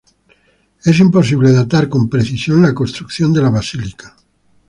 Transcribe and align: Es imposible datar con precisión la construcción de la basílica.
Es 0.83 0.99
imposible 0.99 1.51
datar 1.51 1.87
con 1.87 2.09
precisión 2.09 2.63
la 2.63 2.73
construcción 2.73 3.31
de 3.33 3.43
la 3.43 3.51
basílica. 3.51 4.15